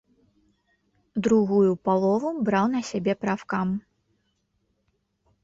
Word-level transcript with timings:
Другую 1.27 1.71
палову 1.89 2.29
браў 2.49 2.65
на 2.75 2.81
сябе 2.89 3.13
прафкам. 3.27 3.67